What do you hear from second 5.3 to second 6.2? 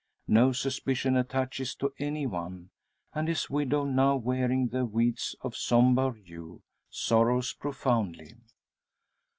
of sombre